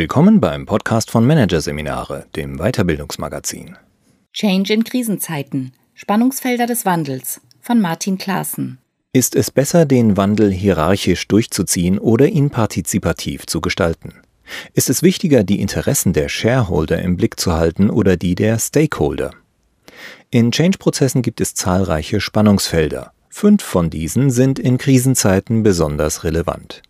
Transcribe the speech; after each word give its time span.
Willkommen 0.00 0.40
beim 0.40 0.64
Podcast 0.64 1.10
von 1.10 1.26
Managerseminare, 1.26 2.24
dem 2.34 2.56
Weiterbildungsmagazin. 2.56 3.76
Change 4.32 4.72
in 4.72 4.82
Krisenzeiten. 4.82 5.72
Spannungsfelder 5.92 6.64
des 6.64 6.86
Wandels 6.86 7.42
von 7.60 7.82
Martin 7.82 8.16
Klaassen. 8.16 8.78
Ist 9.12 9.36
es 9.36 9.50
besser, 9.50 9.84
den 9.84 10.16
Wandel 10.16 10.50
hierarchisch 10.50 11.28
durchzuziehen 11.28 11.98
oder 11.98 12.28
ihn 12.28 12.48
partizipativ 12.48 13.44
zu 13.44 13.60
gestalten? 13.60 14.14
Ist 14.72 14.88
es 14.88 15.02
wichtiger, 15.02 15.44
die 15.44 15.60
Interessen 15.60 16.14
der 16.14 16.30
Shareholder 16.30 17.02
im 17.02 17.18
Blick 17.18 17.38
zu 17.38 17.52
halten 17.52 17.90
oder 17.90 18.16
die 18.16 18.34
der 18.34 18.58
Stakeholder? 18.58 19.32
In 20.30 20.50
Change-Prozessen 20.50 21.20
gibt 21.20 21.42
es 21.42 21.54
zahlreiche 21.54 22.22
Spannungsfelder. 22.22 23.12
Fünf 23.28 23.62
von 23.62 23.90
diesen 23.90 24.30
sind 24.30 24.58
in 24.58 24.78
Krisenzeiten 24.78 25.62
besonders 25.62 26.24
relevant. 26.24 26.80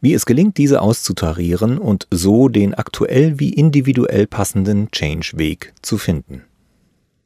Wie 0.00 0.14
es 0.14 0.26
gelingt, 0.26 0.58
diese 0.58 0.80
auszutarieren 0.80 1.78
und 1.78 2.06
so 2.10 2.48
den 2.48 2.74
aktuell 2.74 3.38
wie 3.38 3.52
individuell 3.52 4.26
passenden 4.26 4.90
Change-Weg 4.90 5.72
zu 5.82 5.98
finden. 5.98 6.44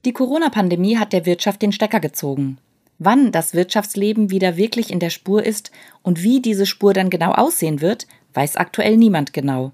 Die 0.05 0.13
Corona-Pandemie 0.13 0.97
hat 0.97 1.13
der 1.13 1.27
Wirtschaft 1.27 1.63
den 1.63 1.73
Stecker 1.73 2.01
gezogen. 2.01 2.59
Wann 2.99 3.33
das 3.33 3.55
Wirtschaftsleben 3.55 4.31
wieder 4.31 4.57
wirklich 4.57 4.91
in 4.91 5.01
der 5.01 5.11
Spur 5.11 5.45
ist 5.45 5.71
und 6.03 6.23
wie 6.23 6.41
diese 6.41 6.67
Spur 6.67 6.93
dann 6.93 7.11
genau 7.11 7.33
aussehen 7.33 7.81
wird, 7.81 8.07
weiß 8.35 8.57
aktuell 8.57 8.97
niemand 8.97 9.33
genau. 9.33 9.73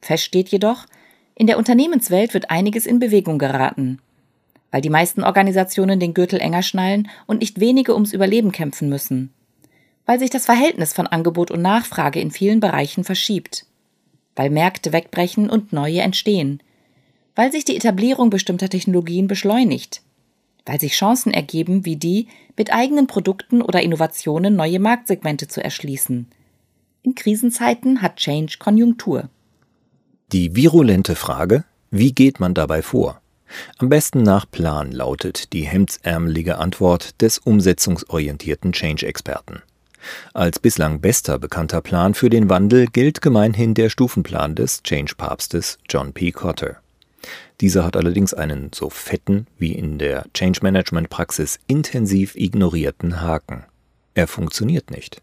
Fest 0.00 0.24
steht 0.24 0.48
jedoch, 0.48 0.86
in 1.34 1.46
der 1.46 1.58
Unternehmenswelt 1.58 2.34
wird 2.34 2.50
einiges 2.50 2.86
in 2.86 2.98
Bewegung 2.98 3.38
geraten. 3.38 4.00
Weil 4.70 4.80
die 4.80 4.90
meisten 4.90 5.22
Organisationen 5.22 6.00
den 6.00 6.14
Gürtel 6.14 6.40
enger 6.40 6.62
schnallen 6.62 7.08
und 7.26 7.40
nicht 7.40 7.60
wenige 7.60 7.94
ums 7.94 8.12
Überleben 8.12 8.52
kämpfen 8.52 8.88
müssen 8.88 9.32
weil 10.06 10.18
sich 10.18 10.30
das 10.30 10.46
Verhältnis 10.46 10.92
von 10.92 11.06
Angebot 11.06 11.50
und 11.50 11.60
Nachfrage 11.60 12.20
in 12.20 12.30
vielen 12.30 12.60
Bereichen 12.60 13.04
verschiebt, 13.04 13.66
weil 14.36 14.50
Märkte 14.50 14.92
wegbrechen 14.92 15.50
und 15.50 15.72
neue 15.72 16.00
entstehen, 16.00 16.62
weil 17.34 17.52
sich 17.52 17.64
die 17.64 17.76
Etablierung 17.76 18.30
bestimmter 18.30 18.68
Technologien 18.68 19.26
beschleunigt, 19.26 20.02
weil 20.64 20.80
sich 20.80 20.92
Chancen 20.94 21.34
ergeben 21.34 21.84
wie 21.84 21.96
die, 21.96 22.28
mit 22.56 22.72
eigenen 22.72 23.06
Produkten 23.06 23.60
oder 23.60 23.82
Innovationen 23.82 24.56
neue 24.56 24.78
Marktsegmente 24.78 25.48
zu 25.48 25.62
erschließen. 25.62 26.28
In 27.02 27.14
Krisenzeiten 27.14 28.00
hat 28.02 28.16
Change 28.16 28.56
Konjunktur. 28.58 29.28
Die 30.32 30.56
virulente 30.56 31.14
Frage, 31.14 31.64
wie 31.90 32.12
geht 32.12 32.40
man 32.40 32.54
dabei 32.54 32.82
vor? 32.82 33.20
Am 33.78 33.88
besten 33.88 34.22
nach 34.22 34.50
Plan 34.50 34.90
lautet 34.90 35.52
die 35.52 35.62
hemdsärmelige 35.62 36.58
Antwort 36.58 37.20
des 37.22 37.38
umsetzungsorientierten 37.38 38.72
Change-Experten. 38.72 39.62
Als 40.34 40.58
bislang 40.58 41.00
bester 41.00 41.38
bekannter 41.38 41.80
Plan 41.80 42.14
für 42.14 42.30
den 42.30 42.48
Wandel 42.48 42.86
gilt 42.86 43.20
gemeinhin 43.22 43.74
der 43.74 43.90
Stufenplan 43.90 44.54
des 44.54 44.82
Change-Papstes 44.82 45.78
John 45.88 46.12
P. 46.12 46.32
Cotter. 46.32 46.76
Dieser 47.60 47.84
hat 47.84 47.96
allerdings 47.96 48.34
einen 48.34 48.70
so 48.74 48.90
fetten 48.90 49.46
wie 49.58 49.72
in 49.72 49.98
der 49.98 50.26
Change-Management-Praxis 50.34 51.58
intensiv 51.66 52.36
ignorierten 52.36 53.20
Haken. 53.20 53.64
Er 54.14 54.26
funktioniert 54.26 54.90
nicht. 54.90 55.22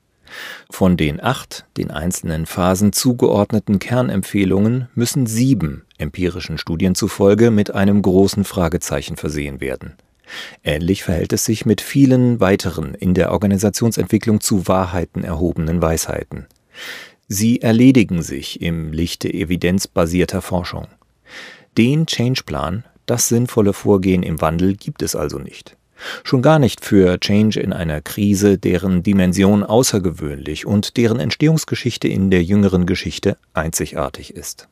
Von 0.69 0.97
den 0.97 1.21
acht 1.21 1.65
den 1.77 1.91
einzelnen 1.91 2.45
Phasen 2.45 2.91
zugeordneten 2.91 3.79
Kernempfehlungen 3.79 4.87
müssen 4.95 5.27
sieben 5.27 5.85
empirischen 5.97 6.57
Studien 6.57 6.95
zufolge 6.95 7.51
mit 7.51 7.73
einem 7.73 8.01
großen 8.01 8.43
Fragezeichen 8.43 9.15
versehen 9.15 9.61
werden. 9.61 9.95
Ähnlich 10.63 11.03
verhält 11.03 11.33
es 11.33 11.45
sich 11.45 11.65
mit 11.65 11.81
vielen 11.81 12.39
weiteren 12.39 12.93
in 12.95 13.13
der 13.13 13.31
Organisationsentwicklung 13.31 14.39
zu 14.39 14.67
Wahrheiten 14.67 15.23
erhobenen 15.23 15.81
Weisheiten. 15.81 16.47
Sie 17.27 17.61
erledigen 17.61 18.21
sich 18.21 18.61
im 18.61 18.91
Lichte 18.91 19.33
evidenzbasierter 19.33 20.41
Forschung. 20.41 20.87
Den 21.77 22.05
Change-Plan, 22.05 22.83
das 23.05 23.27
sinnvolle 23.27 23.73
Vorgehen 23.73 24.23
im 24.23 24.41
Wandel, 24.41 24.75
gibt 24.75 25.01
es 25.01 25.15
also 25.15 25.39
nicht. 25.39 25.75
Schon 26.23 26.41
gar 26.41 26.59
nicht 26.59 26.83
für 26.83 27.19
Change 27.19 27.59
in 27.59 27.71
einer 27.71 28.01
Krise, 28.01 28.57
deren 28.57 29.03
Dimension 29.03 29.63
außergewöhnlich 29.63 30.65
und 30.65 30.97
deren 30.97 31.19
Entstehungsgeschichte 31.19 32.07
in 32.07 32.29
der 32.29 32.43
jüngeren 32.43 32.85
Geschichte 32.85 33.37
einzigartig 33.53 34.35
ist. 34.35 34.67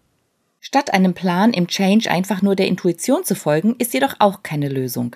Statt 0.60 0.94
einem 0.94 1.14
Plan 1.14 1.54
im 1.54 1.68
Change 1.68 2.12
einfach 2.12 2.42
nur 2.42 2.56
der 2.56 2.68
Intuition 2.68 3.24
zu 3.24 3.36
folgen, 3.36 3.76
ist 3.80 3.94
jedoch 3.94 4.16
auch 4.20 4.44
keine 4.44 4.70
Lösung. 4.70 5.16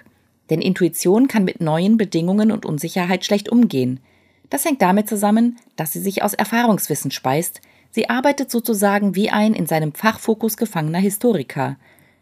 Denn 0.50 0.62
Intuition 0.62 1.28
kann 1.28 1.44
mit 1.44 1.62
neuen 1.62 1.98
Bedingungen 1.98 2.52
und 2.52 2.66
Unsicherheit 2.66 3.26
schlecht 3.26 3.50
umgehen. 3.50 4.00
Das 4.50 4.66
hängt 4.66 4.82
damit 4.82 5.10
zusammen, 5.10 5.58
dass 5.76 5.92
sie 5.94 6.00
sich 6.00 6.24
aus 6.24 6.34
Erfahrungswissen 6.34 7.12
speist. 7.12 7.62
Sie 7.92 8.10
arbeitet 8.10 8.52
sozusagen 8.52 9.16
wie 9.16 9.30
ein 9.30 9.54
in 9.54 9.66
seinem 9.66 9.94
Fachfokus 9.94 10.58
gefangener 10.58 11.00
Historiker. 11.00 11.78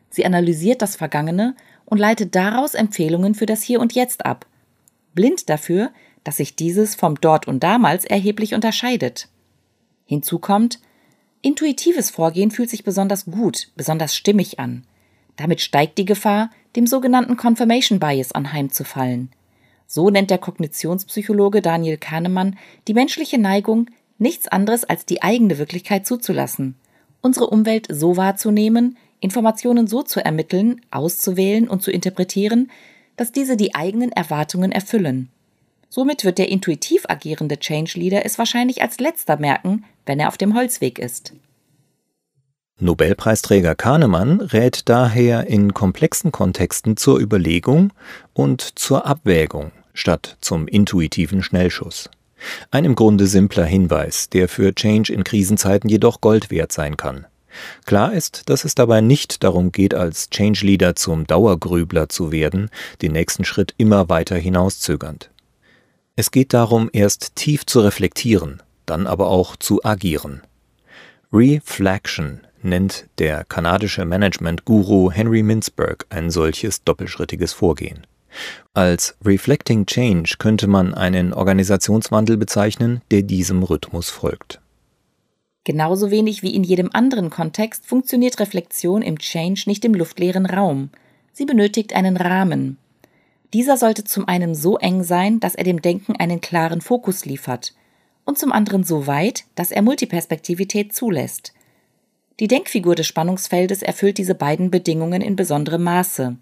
Sie 0.10 0.26
analysiert 0.26 0.82
das 0.82 0.96
Vergangene 0.96 1.56
und 1.86 1.98
leitet 1.98 2.36
daraus 2.36 2.76
Empfehlungen 2.76 3.36
für 3.36 3.46
das 3.46 3.62
Hier 3.62 3.80
und 3.80 3.94
Jetzt 3.94 4.26
ab. 4.26 4.46
Blind 5.14 5.50
dafür, 5.50 5.92
dass 6.24 6.38
sich 6.38 6.56
dieses 6.56 6.96
vom 6.96 7.20
Dort 7.20 7.48
und 7.48 7.64
damals 7.64 8.06
erheblich 8.06 8.54
unterscheidet. 8.54 9.28
Hinzu 10.06 10.40
kommt, 10.40 10.80
intuitives 11.42 12.10
Vorgehen 12.10 12.52
fühlt 12.52 12.70
sich 12.70 12.84
besonders 12.84 13.26
gut, 13.26 13.70
besonders 13.76 14.16
stimmig 14.16 14.60
an. 14.60 14.86
Damit 15.36 15.62
steigt 15.62 15.98
die 15.98 16.06
Gefahr, 16.06 16.50
dem 16.76 16.88
sogenannten 16.88 17.38
Confirmation 17.38 18.00
Bias 18.00 18.32
anheimzufallen. 18.32 19.30
So 19.88 20.10
nennt 20.10 20.30
der 20.30 20.38
Kognitionspsychologe 20.38 21.62
Daniel 21.62 21.98
Kahnemann 21.98 22.58
die 22.88 22.94
menschliche 22.94 23.38
Neigung, 23.38 23.90
nichts 24.18 24.48
anderes 24.48 24.84
als 24.84 25.06
die 25.06 25.22
eigene 25.22 25.58
Wirklichkeit 25.58 26.06
zuzulassen, 26.06 26.76
unsere 27.22 27.48
Umwelt 27.48 27.88
so 27.90 28.18
wahrzunehmen, 28.18 28.98
Informationen 29.20 29.88
so 29.88 30.04
zu 30.04 30.24
ermitteln, 30.24 30.82
auszuwählen 30.92 31.68
und 31.68 31.82
zu 31.82 31.92
interpretieren, 31.92 32.72
dass 33.16 33.32
diese 33.32 33.56
die 33.56 33.76
eigenen 33.76 34.12
Erwartungen 34.12 34.72
erfüllen. 34.72 35.30
Somit 35.90 36.26
wird 36.26 36.40
der 36.40 36.50
intuitiv 36.50 37.06
agierende 37.08 37.60
Change 37.60 38.00
Leader 38.00 38.26
es 38.26 38.40
wahrscheinlich 38.40 38.82
als 38.82 39.00
letzter 39.00 39.38
merken, 39.38 39.86
wenn 40.06 40.20
er 40.20 40.28
auf 40.28 40.38
dem 40.38 40.56
Holzweg 40.56 40.98
ist. 40.98 41.34
Nobelpreisträger 42.84 43.76
Kahnemann 43.76 44.42
rät 44.42 44.90
daher 44.90 45.48
in 45.48 45.74
komplexen 45.74 46.34
Kontexten 46.34 46.98
zur 46.98 47.18
Überlegung 47.18 47.94
und 48.34 48.62
zur 48.62 49.06
Abwägung 49.06 49.72
statt 49.94 50.38
zum 50.42 50.68
intuitiven 50.68 51.44
Schnellschuss. 51.44 52.10
Ein 52.72 52.84
im 52.84 52.96
Grunde 52.96 53.28
simpler 53.28 53.64
Hinweis, 53.64 54.28
der 54.30 54.50
für 54.50 54.76
Change 54.76 55.14
in 55.14 55.24
Krisenzeiten 55.24 55.90
jedoch 55.90 56.20
Gold 56.20 56.52
wert 56.52 56.74
sein 56.74 56.98
kann. 56.98 57.26
Klar 57.86 58.12
ist, 58.12 58.50
dass 58.50 58.66
es 58.66 58.76
dabei 58.76 59.00
nicht 59.00 59.44
darum 59.46 59.72
geht, 59.72 59.94
als 59.94 60.30
Change 60.30 60.66
Leader 60.66 60.96
zum 60.96 61.26
Dauergrübler 61.26 62.10
zu 62.10 62.34
werden, 62.34 62.70
den 63.02 63.14
nächsten 63.14 63.46
Schritt 63.46 63.74
immer 63.78 64.10
weiter 64.10 64.36
hinauszögernd. 64.36 65.30
Es 66.18 66.32
geht 66.32 66.54
darum, 66.54 66.90
erst 66.92 67.36
tief 67.36 67.66
zu 67.66 67.80
reflektieren, 67.80 68.62
dann 68.86 69.08
aber 69.08 69.28
auch 69.28 69.56
zu 69.56 69.86
agieren. 69.86 70.42
Reflection 71.32 72.42
nennt 72.64 73.08
der 73.20 73.44
kanadische 73.44 74.06
Management-Guru 74.06 75.12
Henry 75.12 75.44
Mintzberg 75.44 76.06
ein 76.10 76.30
solches 76.32 76.84
doppelschrittiges 76.84 77.54
Vorgehen. 77.54 78.06
Als 78.74 79.16
Reflecting 79.24 79.86
Change 79.86 80.36
könnte 80.40 80.68
man 80.68 80.94
einen 80.94 81.34
Organisationswandel 81.34 82.38
bezeichnen, 82.38 83.02
der 83.12 83.22
diesem 83.22 83.64
Rhythmus 83.64 84.10
folgt. 84.10 84.60
Genauso 85.64 86.12
wenig 86.12 86.44
wie 86.44 86.54
in 86.54 86.64
jedem 86.64 86.90
anderen 86.92 87.30
Kontext 87.30 87.86
funktioniert 87.86 88.40
Reflexion 88.40 89.02
im 89.02 89.18
Change 89.18 89.64
nicht 89.68 89.86
im 89.86 89.94
luftleeren 89.94 90.46
Raum. 90.46 90.90
Sie 91.32 91.46
benötigt 91.46 91.94
einen 91.94 92.18
Rahmen. 92.18 92.78
Dieser 93.54 93.78
sollte 93.78 94.04
zum 94.04 94.28
einen 94.28 94.56
so 94.56 94.78
eng 94.78 95.04
sein, 95.04 95.40
dass 95.40 95.56
er 95.56 95.64
dem 95.64 95.82
Denken 95.82 96.16
einen 96.16 96.42
klaren 96.42 96.82
Fokus 96.82 97.26
liefert, 97.26 97.74
und 98.26 98.38
zum 98.38 98.52
anderen 98.52 98.84
so 98.84 99.06
weit, 99.06 99.46
dass 99.56 99.72
er 99.72 99.82
Multiperspektivität 99.82 100.94
zulässt. 100.94 101.54
Die 102.40 102.48
Denkfigur 102.48 102.96
des 102.96 103.08
Spannungsfeldes 103.08 103.84
erfüllt 103.84 104.18
diese 104.18 104.36
beiden 104.36 104.72
Bedingungen 104.72 105.22
in 105.22 105.36
besonderem 105.36 105.84
Maße. 105.84 106.36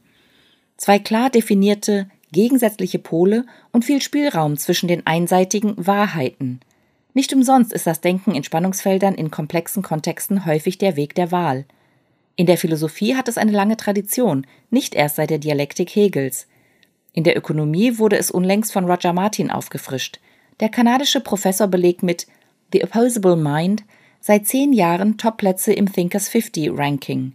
Zwei 0.77 0.99
klar 0.99 1.29
definierte, 1.29 2.09
gegensätzliche 2.31 2.99
Pole 2.99 3.45
und 3.71 3.85
viel 3.85 4.01
Spielraum 4.01 4.57
zwischen 4.57 4.87
den 4.87 5.05
einseitigen 5.05 5.75
Wahrheiten. 5.77 6.61
Nicht 7.13 7.33
umsonst 7.33 7.73
ist 7.73 7.87
das 7.87 7.99
Denken 7.99 8.33
in 8.33 8.43
Spannungsfeldern 8.43 9.15
in 9.15 9.31
komplexen 9.31 9.83
Kontexten 9.83 10.45
häufig 10.45 10.77
der 10.77 10.95
Weg 10.95 11.13
der 11.15 11.31
Wahl. 11.31 11.65
In 12.37 12.45
der 12.45 12.57
Philosophie 12.57 13.15
hat 13.15 13.27
es 13.27 13.37
eine 13.37 13.51
lange 13.51 13.75
Tradition, 13.75 14.47
nicht 14.69 14.95
erst 14.95 15.17
seit 15.17 15.29
der 15.29 15.39
Dialektik 15.39 15.89
Hegels. 15.93 16.47
In 17.11 17.25
der 17.25 17.37
Ökonomie 17.37 17.97
wurde 17.97 18.17
es 18.17 18.31
unlängst 18.31 18.71
von 18.71 18.89
Roger 18.89 19.11
Martin 19.11 19.51
aufgefrischt. 19.51 20.21
Der 20.61 20.69
kanadische 20.69 21.19
Professor 21.19 21.67
belegt 21.67 22.01
mit 22.01 22.27
The 22.71 22.83
Opposable 22.85 23.35
Mind 23.35 23.83
seit 24.21 24.47
zehn 24.47 24.71
Jahren 24.71 25.17
Topplätze 25.17 25.73
im 25.73 25.91
Thinkers 25.91 26.29
50 26.29 26.69
Ranking. 26.71 27.33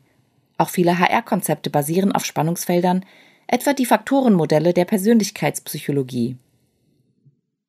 Auch 0.56 0.70
viele 0.70 0.98
HR-Konzepte 0.98 1.68
basieren 1.68 2.12
auf 2.12 2.24
Spannungsfeldern, 2.24 3.04
etwa 3.48 3.74
die 3.74 3.86
Faktorenmodelle 3.86 4.72
der 4.72 4.86
Persönlichkeitspsychologie. 4.86 6.36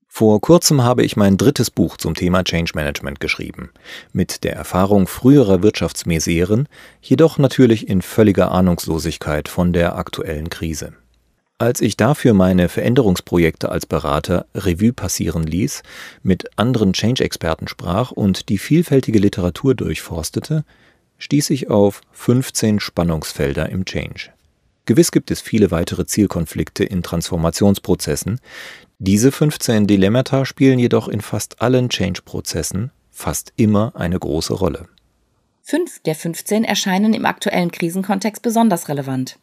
Vor 0.07 0.39
kurzem 0.41 0.81
habe 0.83 1.03
ich 1.03 1.15
mein 1.15 1.37
drittes 1.37 1.69
Buch 1.69 1.97
zum 1.97 2.15
Thema 2.15 2.43
Change 2.43 2.71
Management 2.73 3.19
geschrieben, 3.19 3.69
mit 4.13 4.43
der 4.43 4.53
Erfahrung 4.53 5.05
früherer 5.05 5.61
Wirtschaftsmiseren, 5.61 6.67
jedoch 7.01 7.37
natürlich 7.37 7.87
in 7.87 8.01
völliger 8.01 8.51
Ahnungslosigkeit 8.51 9.47
von 9.47 9.73
der 9.73 9.95
aktuellen 9.95 10.49
Krise. 10.49 10.93
Als 11.59 11.81
ich 11.81 11.97
dafür 11.97 12.35
meine 12.35 12.69
Veränderungsprojekte 12.69 13.69
als 13.69 13.87
Berater 13.87 14.45
Revue 14.53 14.93
passieren 14.93 15.43
ließ, 15.43 15.81
mit 16.21 16.51
anderen 16.55 16.93
Change-Experten 16.93 17.67
sprach 17.67 18.11
und 18.11 18.49
die 18.49 18.59
vielfältige 18.59 19.17
Literatur 19.17 19.73
durchforstete, 19.73 20.65
stieß 21.17 21.49
ich 21.49 21.71
auf 21.71 22.01
15 22.11 22.79
Spannungsfelder 22.79 23.69
im 23.69 23.85
Change. 23.85 24.29
Gewiss 24.85 25.11
gibt 25.11 25.31
es 25.31 25.41
viele 25.41 25.71
weitere 25.71 26.05
Zielkonflikte 26.05 26.83
in 26.83 27.01
Transformationsprozessen, 27.01 28.39
diese 28.99 29.31
15 29.31 29.85
Dilemmata 29.85 30.43
spielen 30.45 30.79
jedoch 30.79 31.07
in 31.07 31.21
fast 31.21 31.61
allen 31.61 31.89
Change-Prozessen 31.89 32.91
fast 33.11 33.53
immer 33.55 33.95
eine 33.95 34.17
große 34.17 34.53
Rolle. 34.53 34.87
Fünf 35.61 35.99
der 36.03 36.15
15 36.15 36.63
erscheinen 36.63 37.13
im 37.13 37.25
aktuellen 37.25 37.71
Krisenkontext 37.71 38.41
besonders 38.41 38.89
relevant. 38.89 39.37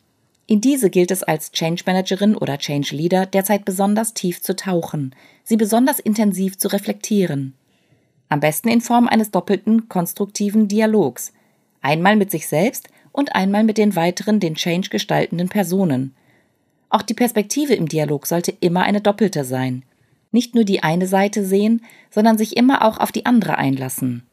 In 0.46 0.61
diese 0.61 0.91
gilt 0.91 1.11
es 1.11 1.23
als 1.23 1.52
Change 1.52 1.85
Managerin 1.87 2.37
oder 2.37 2.58
Change 2.58 2.94
Leader 2.94 3.25
derzeit 3.25 3.64
besonders 3.64 4.12
tief 4.12 4.43
zu 4.43 4.55
tauchen, 4.55 5.14
sie 5.43 5.56
besonders 5.56 5.99
intensiv 5.99 6.58
zu 6.58 6.69
reflektieren. 6.69 7.55
Am 8.29 8.41
besten 8.41 8.69
in 8.69 8.81
Form 8.81 9.08
eines 9.08 9.31
doppelten 9.31 9.88
konstruktiven 9.88 10.69
Dialogs, 10.69 11.32
einmal 11.81 12.17
mit 12.17 12.31
sich 12.31 12.46
selbst 12.46 12.88
und 13.12 13.35
einmal 13.35 13.64
mit 13.64 13.79
den 13.79 13.96
weiteren 13.96 14.41
den 14.41 14.55
Change 14.55 14.91
gestaltenden 14.91 15.49
Personen. 15.49 16.14
Auch 16.91 17.02
die 17.02 17.14
Perspektive 17.14 17.75
im 17.75 17.88
Dialog 17.88 18.26
sollte 18.26 18.55
immer 18.61 18.82
eine 18.82 19.00
doppelte 19.00 19.44
sein. 19.44 19.85
Nicht 20.31 20.55
nur 20.55 20.64
die 20.64 20.82
eine 20.82 21.06
Seite 21.06 21.44
sehen, 21.44 21.82
sondern 22.11 22.37
sich 22.37 22.56
immer 22.56 22.85
auch 22.85 22.99
auf 22.99 23.12
die 23.12 23.25
andere 23.25 23.56
einlassen. 23.56 24.25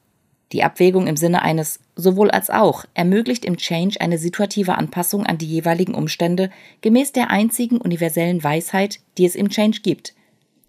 Die 0.52 0.64
Abwägung 0.64 1.08
im 1.08 1.16
Sinne 1.16 1.42
eines 1.42 1.80
sowohl 1.96 2.30
als 2.30 2.50
auch 2.50 2.86
ermöglicht 2.94 3.46
im 3.46 3.58
Change 3.58 4.02
eine 4.02 4.18
situative 4.18 4.78
Anpassung 4.78 5.26
an 5.26 5.38
die 5.38 5.46
jeweiligen 5.46 5.94
Umstände 5.94 6.50
gemäß 6.82 7.14
der 7.14 7.30
einzigen 7.30 7.80
universellen 7.80 8.44
Weisheit, 8.44 9.00
die 9.18 9.26
es 9.26 9.36
im 9.36 9.50
Change 9.50 9.80
gibt. 9.82 10.14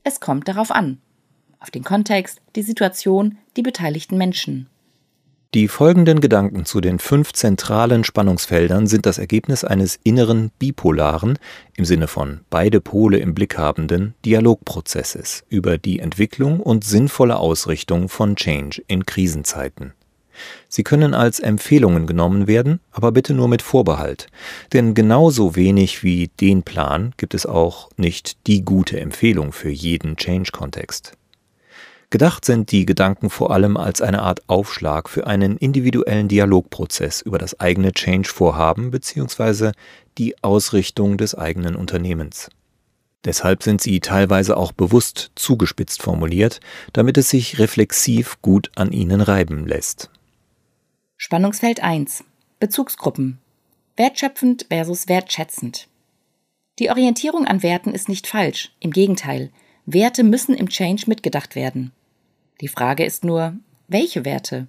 Es 0.04 0.20
kommt 0.20 0.46
darauf 0.48 0.70
an. 0.70 0.98
Auf 1.58 1.70
den 1.70 1.84
Kontext, 1.84 2.40
die 2.56 2.62
Situation, 2.62 3.38
die 3.56 3.62
beteiligten 3.62 4.18
Menschen. 4.18 4.68
Die 5.54 5.68
folgenden 5.68 6.20
Gedanken 6.20 6.64
zu 6.64 6.80
den 6.80 6.98
fünf 6.98 7.34
zentralen 7.34 8.04
Spannungsfeldern 8.04 8.86
sind 8.86 9.04
das 9.04 9.18
Ergebnis 9.18 9.64
eines 9.64 10.00
inneren 10.02 10.50
bipolaren, 10.58 11.38
im 11.76 11.84
Sinne 11.84 12.06
von 12.06 12.40
beide 12.48 12.80
Pole 12.80 13.18
im 13.18 13.34
Blick 13.34 13.58
habenden 13.58 14.14
Dialogprozesses 14.24 15.44
über 15.50 15.76
die 15.76 15.98
Entwicklung 15.98 16.58
und 16.58 16.84
sinnvolle 16.84 17.36
Ausrichtung 17.36 18.08
von 18.08 18.34
Change 18.34 18.82
in 18.86 19.04
Krisenzeiten. 19.04 19.92
Sie 20.68 20.84
können 20.84 21.12
als 21.12 21.38
Empfehlungen 21.38 22.06
genommen 22.06 22.46
werden, 22.46 22.80
aber 22.90 23.12
bitte 23.12 23.34
nur 23.34 23.48
mit 23.48 23.60
Vorbehalt, 23.60 24.28
denn 24.72 24.94
genauso 24.94 25.54
wenig 25.54 26.02
wie 26.02 26.28
den 26.40 26.62
Plan 26.62 27.12
gibt 27.18 27.34
es 27.34 27.44
auch 27.44 27.90
nicht 27.98 28.46
die 28.46 28.64
gute 28.64 28.98
Empfehlung 28.98 29.52
für 29.52 29.68
jeden 29.68 30.16
Change-Kontext. 30.16 31.12
Gedacht 32.12 32.44
sind 32.44 32.72
die 32.72 32.84
Gedanken 32.84 33.30
vor 33.30 33.52
allem 33.52 33.78
als 33.78 34.02
eine 34.02 34.20
Art 34.20 34.46
Aufschlag 34.46 35.08
für 35.08 35.26
einen 35.26 35.56
individuellen 35.56 36.28
Dialogprozess 36.28 37.22
über 37.22 37.38
das 37.38 37.58
eigene 37.58 37.92
Change-Vorhaben 37.92 38.90
bzw. 38.90 39.72
die 40.18 40.36
Ausrichtung 40.42 41.16
des 41.16 41.34
eigenen 41.34 41.74
Unternehmens. 41.74 42.50
Deshalb 43.24 43.62
sind 43.62 43.80
sie 43.80 44.00
teilweise 44.00 44.58
auch 44.58 44.72
bewusst 44.72 45.30
zugespitzt 45.36 46.02
formuliert, 46.02 46.60
damit 46.92 47.16
es 47.16 47.30
sich 47.30 47.58
reflexiv 47.58 48.42
gut 48.42 48.70
an 48.76 48.92
ihnen 48.92 49.22
reiben 49.22 49.66
lässt. 49.66 50.10
Spannungsfeld 51.16 51.82
1 51.82 52.24
Bezugsgruppen 52.60 53.38
Wertschöpfend 53.96 54.66
versus 54.68 55.08
wertschätzend. 55.08 55.88
Die 56.78 56.90
Orientierung 56.90 57.46
an 57.46 57.62
Werten 57.62 57.94
ist 57.94 58.10
nicht 58.10 58.26
falsch, 58.26 58.70
im 58.80 58.90
Gegenteil, 58.90 59.50
Werte 59.86 60.24
müssen 60.24 60.54
im 60.54 60.68
Change 60.68 61.04
mitgedacht 61.06 61.56
werden. 61.56 61.92
Die 62.62 62.68
Frage 62.68 63.04
ist 63.04 63.24
nur, 63.24 63.54
welche 63.88 64.24
Werte? 64.24 64.68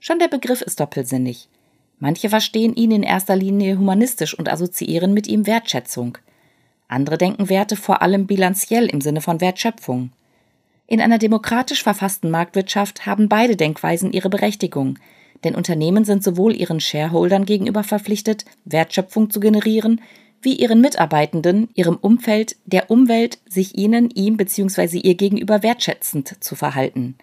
Schon 0.00 0.18
der 0.18 0.28
Begriff 0.28 0.60
ist 0.60 0.80
doppelsinnig. 0.80 1.48
Manche 1.98 2.28
verstehen 2.28 2.74
ihn 2.74 2.90
in 2.90 3.02
erster 3.02 3.36
Linie 3.36 3.78
humanistisch 3.78 4.38
und 4.38 4.52
assoziieren 4.52 5.14
mit 5.14 5.26
ihm 5.26 5.46
Wertschätzung. 5.46 6.18
Andere 6.88 7.16
denken 7.16 7.48
Werte 7.48 7.76
vor 7.76 8.02
allem 8.02 8.26
bilanziell 8.26 8.84
im 8.84 9.00
Sinne 9.00 9.22
von 9.22 9.40
Wertschöpfung. 9.40 10.12
In 10.86 11.00
einer 11.00 11.16
demokratisch 11.16 11.82
verfassten 11.82 12.30
Marktwirtschaft 12.30 13.06
haben 13.06 13.30
beide 13.30 13.56
Denkweisen 13.56 14.12
ihre 14.12 14.28
Berechtigung, 14.28 14.98
denn 15.42 15.54
Unternehmen 15.54 16.04
sind 16.04 16.22
sowohl 16.22 16.54
ihren 16.54 16.80
Shareholdern 16.80 17.46
gegenüber 17.46 17.82
verpflichtet, 17.82 18.44
Wertschöpfung 18.66 19.30
zu 19.30 19.40
generieren, 19.40 20.02
wie 20.42 20.54
ihren 20.54 20.80
Mitarbeitenden, 20.80 21.68
ihrem 21.74 21.96
Umfeld, 21.96 22.56
der 22.66 22.90
Umwelt, 22.90 23.38
sich 23.48 23.78
ihnen, 23.78 24.10
ihm 24.10 24.36
bzw. 24.36 24.98
ihr 24.98 25.14
gegenüber 25.14 25.62
wertschätzend 25.62 26.42
zu 26.42 26.54
verhalten. 26.54 27.16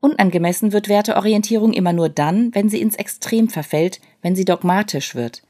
Unangemessen 0.00 0.72
wird 0.72 0.88
Werteorientierung 0.88 1.72
immer 1.72 1.92
nur 1.92 2.08
dann, 2.08 2.54
wenn 2.54 2.68
sie 2.68 2.80
ins 2.80 2.96
Extrem 2.96 3.48
verfällt, 3.48 4.00
wenn 4.22 4.34
sie 4.34 4.46
dogmatisch 4.46 5.14
wird. 5.14 5.42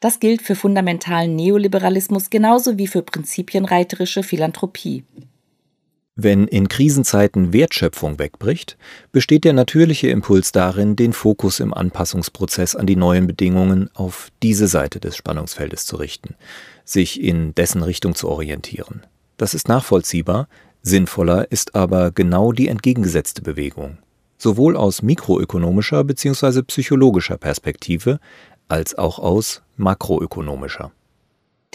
Das 0.00 0.20
gilt 0.20 0.42
für 0.42 0.54
fundamentalen 0.54 1.34
Neoliberalismus 1.34 2.28
genauso 2.28 2.76
wie 2.76 2.86
für 2.86 3.02
prinzipienreiterische 3.02 4.22
Philanthropie. 4.22 5.04
Wenn 6.18 6.48
in 6.48 6.68
Krisenzeiten 6.68 7.52
Wertschöpfung 7.52 8.18
wegbricht, 8.18 8.78
besteht 9.12 9.44
der 9.44 9.52
natürliche 9.52 10.08
Impuls 10.08 10.50
darin, 10.50 10.96
den 10.96 11.12
Fokus 11.12 11.60
im 11.60 11.74
Anpassungsprozess 11.74 12.74
an 12.74 12.86
die 12.86 12.96
neuen 12.96 13.26
Bedingungen 13.26 13.90
auf 13.92 14.32
diese 14.42 14.66
Seite 14.66 14.98
des 14.98 15.14
Spannungsfeldes 15.14 15.84
zu 15.84 15.96
richten, 15.96 16.34
sich 16.86 17.22
in 17.22 17.54
dessen 17.54 17.82
Richtung 17.82 18.14
zu 18.14 18.30
orientieren. 18.30 19.02
Das 19.36 19.52
ist 19.52 19.68
nachvollziehbar, 19.68 20.48
sinnvoller 20.80 21.52
ist 21.52 21.74
aber 21.74 22.12
genau 22.12 22.52
die 22.52 22.68
entgegengesetzte 22.68 23.42
Bewegung, 23.42 23.98
sowohl 24.38 24.74
aus 24.74 25.02
mikroökonomischer 25.02 26.02
bzw. 26.02 26.62
psychologischer 26.62 27.36
Perspektive 27.36 28.20
als 28.68 28.96
auch 28.96 29.18
aus 29.18 29.60
makroökonomischer. 29.76 30.92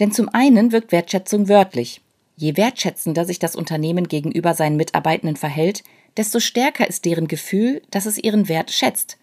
Denn 0.00 0.10
zum 0.10 0.28
einen 0.30 0.72
wirkt 0.72 0.90
Wertschätzung 0.90 1.48
wörtlich, 1.48 2.00
Je 2.36 2.56
wertschätzender 2.56 3.24
sich 3.24 3.38
das 3.38 3.56
Unternehmen 3.56 4.08
gegenüber 4.08 4.54
seinen 4.54 4.76
Mitarbeitenden 4.76 5.36
verhält, 5.36 5.82
desto 6.16 6.40
stärker 6.40 6.88
ist 6.88 7.04
deren 7.04 7.28
Gefühl, 7.28 7.82
dass 7.90 8.06
es 8.06 8.18
ihren 8.18 8.48
Wert 8.48 8.70
schätzt. 8.70 9.18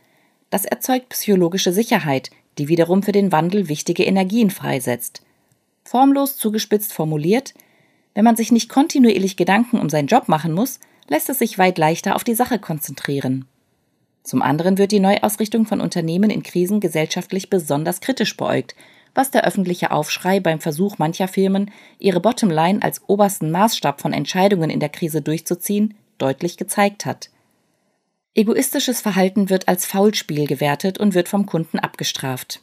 Das 0.50 0.66
erzeugt 0.66 1.10
psychologische 1.10 1.74
Sicherheit, 1.74 2.32
die 2.58 2.68
wiederum 2.68 3.04
für 3.04 3.12
den 3.12 3.32
Wandel 3.32 3.70
wichtige 3.70 4.04
Energien 4.04 4.50
freisetzt. 4.50 5.22
Formlos 5.84 6.38
zugespitzt 6.38 6.94
formuliert, 6.94 7.54
wenn 8.14 8.26
man 8.26 8.36
sich 8.36 8.52
nicht 8.52 8.70
kontinuierlich 8.70 9.38
Gedanken 9.38 9.80
um 9.80 9.90
seinen 9.90 10.08
Job 10.08 10.28
machen 10.28 10.54
muss, 10.54 10.80
lässt 11.08 11.30
es 11.30 11.40
sich 11.40 11.58
weit 11.58 11.78
leichter 11.78 12.16
auf 12.16 12.24
die 12.24 12.36
Sache 12.36 12.60
konzentrieren. 12.60 13.46
Zum 14.24 14.42
anderen 14.42 14.78
wird 14.78 14.92
die 14.92 15.00
Neuausrichtung 15.00 15.66
von 15.66 15.82
Unternehmen 15.82 16.30
in 16.30 16.44
Krisen 16.44 16.80
gesellschaftlich 16.80 17.50
besonders 17.50 18.02
kritisch 18.02 18.36
beäugt 18.36 18.76
was 19.14 19.32
der 19.32 19.46
öffentliche 19.46 19.92
Aufschrei 19.92 20.40
beim 20.40 20.60
Versuch 20.60 20.98
mancher 20.98 21.28
Firmen, 21.28 21.72
ihre 21.98 22.20
Bottomline 22.20 22.82
als 22.82 23.02
obersten 23.08 23.52
Maßstab 23.52 24.02
von 24.02 24.14
Entscheidungen 24.14 24.70
in 24.70 24.80
der 24.80 24.90
Krise 24.90 25.22
durchzuziehen, 25.22 25.96
deutlich 26.18 26.58
gezeigt 26.58 27.06
hat. 27.06 27.30
Egoistisches 28.36 29.02
Verhalten 29.02 29.50
wird 29.50 29.68
als 29.68 29.86
Faulspiel 29.86 30.48
gewertet 30.48 30.98
und 31.00 31.14
wird 31.14 31.28
vom 31.28 31.46
Kunden 31.46 31.80
abgestraft. 31.80 32.62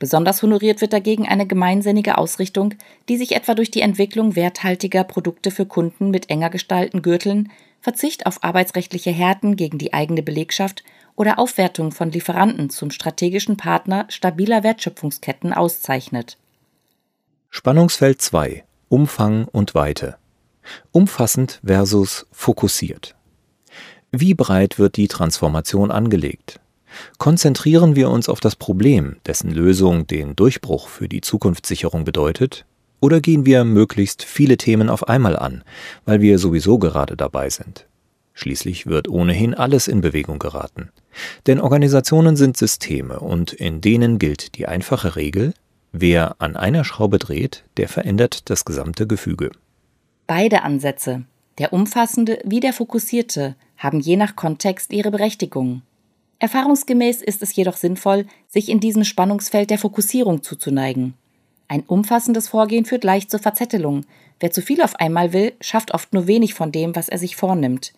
Besonders 0.00 0.42
honoriert 0.42 0.80
wird 0.80 0.94
dagegen 0.94 1.28
eine 1.28 1.46
gemeinsinnige 1.46 2.16
Ausrichtung, 2.16 2.74
die 3.10 3.18
sich 3.18 3.36
etwa 3.36 3.54
durch 3.54 3.70
die 3.70 3.82
Entwicklung 3.82 4.34
werthaltiger 4.34 5.04
Produkte 5.04 5.50
für 5.50 5.66
Kunden 5.66 6.10
mit 6.10 6.30
enger 6.30 6.48
gestalten 6.48 7.02
Gürteln, 7.02 7.52
Verzicht 7.82 8.26
auf 8.26 8.42
arbeitsrechtliche 8.42 9.10
Härten 9.10 9.56
gegen 9.56 9.76
die 9.76 9.92
eigene 9.92 10.22
Belegschaft 10.22 10.84
oder 11.20 11.38
Aufwertung 11.38 11.92
von 11.92 12.10
Lieferanten 12.10 12.70
zum 12.70 12.90
strategischen 12.90 13.58
Partner 13.58 14.06
stabiler 14.08 14.62
Wertschöpfungsketten 14.62 15.52
auszeichnet. 15.52 16.38
Spannungsfeld 17.50 18.22
2 18.22 18.64
Umfang 18.88 19.44
und 19.44 19.74
Weite 19.74 20.16
Umfassend 20.92 21.60
versus 21.62 22.26
fokussiert. 22.32 23.16
Wie 24.10 24.32
breit 24.32 24.78
wird 24.78 24.96
die 24.96 25.08
Transformation 25.08 25.90
angelegt? 25.90 26.58
Konzentrieren 27.18 27.96
wir 27.96 28.08
uns 28.08 28.30
auf 28.30 28.40
das 28.40 28.56
Problem, 28.56 29.16
dessen 29.26 29.50
Lösung 29.50 30.06
den 30.06 30.34
Durchbruch 30.36 30.88
für 30.88 31.06
die 31.06 31.20
Zukunftssicherung 31.20 32.06
bedeutet, 32.06 32.64
oder 32.98 33.20
gehen 33.20 33.44
wir 33.44 33.64
möglichst 33.64 34.24
viele 34.24 34.56
Themen 34.56 34.88
auf 34.88 35.06
einmal 35.06 35.36
an, 35.36 35.64
weil 36.06 36.22
wir 36.22 36.38
sowieso 36.38 36.78
gerade 36.78 37.14
dabei 37.14 37.50
sind? 37.50 37.89
Schließlich 38.40 38.86
wird 38.86 39.06
ohnehin 39.06 39.52
alles 39.52 39.86
in 39.86 40.00
Bewegung 40.00 40.38
geraten. 40.38 40.88
Denn 41.46 41.60
Organisationen 41.60 42.36
sind 42.36 42.56
Systeme 42.56 43.20
und 43.20 43.52
in 43.52 43.82
denen 43.82 44.18
gilt 44.18 44.56
die 44.56 44.66
einfache 44.66 45.14
Regel, 45.14 45.52
wer 45.92 46.36
an 46.38 46.56
einer 46.56 46.84
Schraube 46.84 47.18
dreht, 47.18 47.64
der 47.76 47.86
verändert 47.86 48.48
das 48.48 48.64
gesamte 48.64 49.06
Gefüge. 49.06 49.50
Beide 50.26 50.62
Ansätze, 50.62 51.24
Der 51.58 51.74
umfassende 51.74 52.38
wie 52.42 52.60
der 52.60 52.72
fokussierte 52.72 53.56
haben 53.76 54.00
je 54.00 54.16
nach 54.16 54.36
Kontext 54.36 54.94
ihre 54.94 55.10
Berechtigung. 55.10 55.82
Erfahrungsgemäß 56.38 57.20
ist 57.20 57.42
es 57.42 57.54
jedoch 57.54 57.76
sinnvoll, 57.76 58.24
sich 58.48 58.70
in 58.70 58.80
diesem 58.80 59.04
Spannungsfeld 59.04 59.68
der 59.68 59.76
Fokussierung 59.76 60.42
zuzuneigen. 60.42 61.12
Ein 61.68 61.82
umfassendes 61.82 62.48
Vorgehen 62.48 62.86
führt 62.86 63.04
leicht 63.04 63.30
zur 63.30 63.40
Verzettelung. 63.40 64.06
Wer 64.38 64.50
zu 64.50 64.62
viel 64.62 64.80
auf 64.80 64.96
einmal 64.96 65.34
will, 65.34 65.52
schafft 65.60 65.92
oft 65.92 66.14
nur 66.14 66.26
wenig 66.26 66.54
von 66.54 66.72
dem, 66.72 66.96
was 66.96 67.10
er 67.10 67.18
sich 67.18 67.36
vornimmt. 67.36 67.92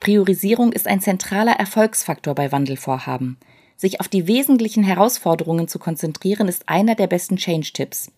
Priorisierung 0.00 0.72
ist 0.72 0.86
ein 0.86 1.00
zentraler 1.00 1.52
Erfolgsfaktor 1.52 2.34
bei 2.34 2.52
Wandelvorhaben. 2.52 3.38
Sich 3.76 4.00
auf 4.00 4.08
die 4.08 4.26
wesentlichen 4.26 4.84
Herausforderungen 4.84 5.68
zu 5.68 5.78
konzentrieren, 5.78 6.48
ist 6.48 6.68
einer 6.68 6.94
der 6.94 7.06
besten 7.06 7.36
Change-Tipps. 7.36 8.10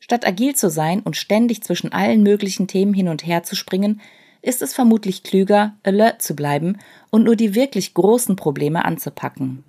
Statt 0.00 0.26
agil 0.26 0.54
zu 0.54 0.70
sein 0.70 1.00
und 1.00 1.16
ständig 1.16 1.62
zwischen 1.62 1.92
allen 1.92 2.22
möglichen 2.22 2.68
Themen 2.68 2.94
hin 2.94 3.08
und 3.08 3.26
her 3.26 3.42
zu 3.42 3.56
springen, 3.56 4.00
ist 4.42 4.62
es 4.62 4.74
vermutlich 4.74 5.22
klüger, 5.22 5.74
alert 5.82 6.22
zu 6.22 6.36
bleiben 6.36 6.78
und 7.10 7.24
nur 7.24 7.36
die 7.36 7.54
wirklich 7.54 7.94
großen 7.94 8.36
Probleme 8.36 8.84
anzupacken. 8.84 9.64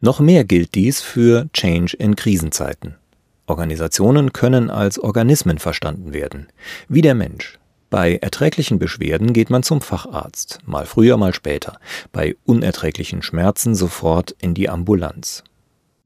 Noch 0.00 0.20
mehr 0.20 0.44
gilt 0.44 0.74
dies 0.74 1.00
für 1.00 1.48
Change 1.52 1.96
in 1.96 2.16
Krisenzeiten. 2.16 2.96
Organisationen 3.46 4.32
können 4.32 4.70
als 4.70 4.98
Organismen 4.98 5.58
verstanden 5.58 6.12
werden, 6.12 6.48
wie 6.88 7.02
der 7.02 7.14
Mensch. 7.14 7.58
Bei 7.92 8.16
erträglichen 8.16 8.78
Beschwerden 8.78 9.34
geht 9.34 9.50
man 9.50 9.62
zum 9.62 9.82
Facharzt, 9.82 10.60
mal 10.64 10.86
früher, 10.86 11.18
mal 11.18 11.34
später, 11.34 11.78
bei 12.10 12.36
unerträglichen 12.46 13.20
Schmerzen 13.20 13.74
sofort 13.74 14.34
in 14.40 14.54
die 14.54 14.70
Ambulanz. 14.70 15.44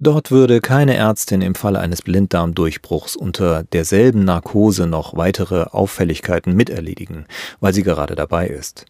Dort 0.00 0.32
würde 0.32 0.60
keine 0.60 0.96
Ärztin 0.96 1.42
im 1.42 1.54
Falle 1.54 1.78
eines 1.78 2.02
Blinddarmdurchbruchs 2.02 3.14
unter 3.14 3.62
derselben 3.62 4.24
Narkose 4.24 4.88
noch 4.88 5.16
weitere 5.16 5.62
Auffälligkeiten 5.62 6.56
miterledigen, 6.56 7.26
weil 7.60 7.72
sie 7.72 7.84
gerade 7.84 8.16
dabei 8.16 8.48
ist. 8.48 8.86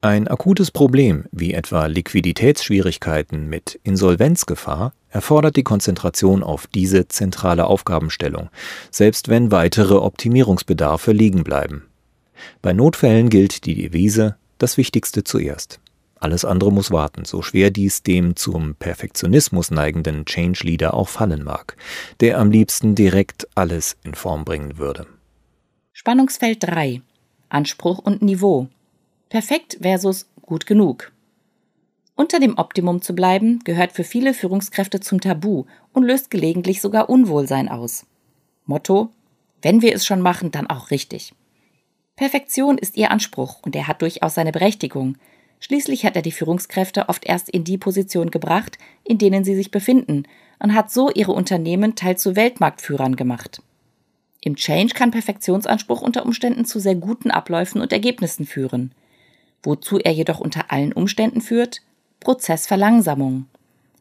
Ein 0.00 0.26
akutes 0.26 0.72
Problem, 0.72 1.26
wie 1.30 1.54
etwa 1.54 1.86
Liquiditätsschwierigkeiten 1.86 3.48
mit 3.48 3.78
Insolvenzgefahr, 3.84 4.92
erfordert 5.08 5.54
die 5.54 5.62
Konzentration 5.62 6.42
auf 6.42 6.66
diese 6.66 7.06
zentrale 7.06 7.68
Aufgabenstellung, 7.68 8.50
selbst 8.90 9.28
wenn 9.28 9.52
weitere 9.52 9.94
Optimierungsbedarfe 9.94 11.12
liegen 11.12 11.44
bleiben. 11.44 11.87
Bei 12.62 12.72
Notfällen 12.72 13.28
gilt 13.28 13.64
die 13.66 13.74
Devise 13.74 14.36
das 14.58 14.76
Wichtigste 14.76 15.24
zuerst. 15.24 15.80
Alles 16.20 16.44
andere 16.44 16.72
muss 16.72 16.90
warten, 16.90 17.24
so 17.24 17.42
schwer 17.42 17.70
dies 17.70 18.02
dem 18.02 18.34
zum 18.34 18.74
Perfektionismus 18.74 19.70
neigenden 19.70 20.24
Change 20.24 20.64
Leader 20.64 20.94
auch 20.94 21.08
fallen 21.08 21.44
mag, 21.44 21.76
der 22.20 22.38
am 22.38 22.50
liebsten 22.50 22.94
direkt 22.94 23.46
alles 23.54 23.96
in 24.02 24.14
Form 24.14 24.44
bringen 24.44 24.78
würde. 24.78 25.06
Spannungsfeld 25.92 26.58
3 26.60 27.02
Anspruch 27.48 27.98
und 27.98 28.22
Niveau 28.22 28.68
Perfekt 29.28 29.78
versus 29.80 30.26
gut 30.42 30.66
genug. 30.66 31.12
Unter 32.14 32.40
dem 32.40 32.58
Optimum 32.58 33.00
zu 33.00 33.14
bleiben, 33.14 33.60
gehört 33.60 33.92
für 33.92 34.02
viele 34.02 34.34
Führungskräfte 34.34 34.98
zum 34.98 35.20
Tabu 35.20 35.66
und 35.92 36.02
löst 36.02 36.30
gelegentlich 36.30 36.80
sogar 36.80 37.08
Unwohlsein 37.08 37.68
aus. 37.68 38.06
Motto 38.66 39.10
Wenn 39.62 39.82
wir 39.82 39.94
es 39.94 40.04
schon 40.04 40.20
machen, 40.20 40.50
dann 40.50 40.66
auch 40.66 40.90
richtig. 40.90 41.32
Perfektion 42.18 42.76
ist 42.76 42.98
ihr 42.98 43.10
Anspruch 43.10 43.60
und 43.62 43.74
er 43.74 43.88
hat 43.88 44.02
durchaus 44.02 44.34
seine 44.34 44.52
Berechtigung, 44.52 45.16
Schließlich 45.60 46.04
hat 46.04 46.16
er 46.16 46.22
die 46.22 46.32
Führungskräfte 46.32 47.08
oft 47.08 47.24
erst 47.24 47.48
in 47.48 47.64
die 47.64 47.78
Position 47.78 48.30
gebracht, 48.30 48.78
in 49.04 49.18
denen 49.18 49.44
sie 49.44 49.54
sich 49.54 49.70
befinden, 49.70 50.24
und 50.60 50.74
hat 50.74 50.90
so 50.90 51.10
ihre 51.10 51.32
Unternehmen 51.32 51.94
teils 51.94 52.22
zu 52.22 52.36
Weltmarktführern 52.36 53.16
gemacht. 53.16 53.62
Im 54.40 54.56
Change 54.56 54.94
kann 54.94 55.10
Perfektionsanspruch 55.10 56.00
unter 56.00 56.24
Umständen 56.24 56.64
zu 56.64 56.78
sehr 56.78 56.94
guten 56.94 57.30
Abläufen 57.30 57.80
und 57.80 57.92
Ergebnissen 57.92 58.46
führen. 58.46 58.92
Wozu 59.62 59.98
er 59.98 60.12
jedoch 60.12 60.38
unter 60.38 60.70
allen 60.70 60.92
Umständen 60.92 61.40
führt? 61.40 61.82
Prozessverlangsamung. 62.20 63.46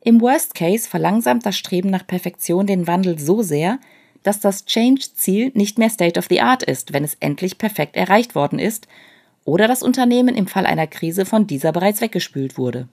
Im 0.01 0.21
Worst 0.21 0.53
Case 0.53 0.87
verlangsamt 0.87 1.45
das 1.45 1.57
Streben 1.57 1.89
nach 1.89 2.05
Perfektion 2.05 2.67
den 2.67 2.85
Wandel 2.85 3.17
so 3.17 3.41
sehr, 3.41 3.79
dass 4.23 4.39
das 4.39 4.65
Change-Ziel 4.65 5.51
nicht 5.53 5.77
mehr 5.77 5.89
State 5.89 6.19
of 6.19 6.27
the 6.29 6.41
Art 6.41 6.63
ist, 6.63 6.93
wenn 6.93 7.03
es 7.03 7.15
endlich 7.19 7.57
perfekt 7.57 7.95
erreicht 7.95 8.35
worden 8.35 8.59
ist 8.59 8.87
oder 9.45 9.67
das 9.67 9.83
Unternehmen 9.83 10.35
im 10.35 10.47
Fall 10.47 10.65
einer 10.65 10.87
Krise 10.87 11.25
von 11.25 11.47
dieser 11.47 11.71
bereits 11.71 12.01
weggespült 12.01 12.57
wurde. 12.57 12.87